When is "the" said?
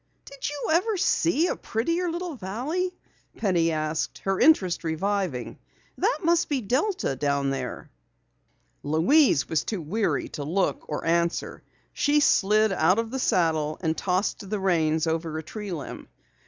13.11-13.19, 14.49-14.59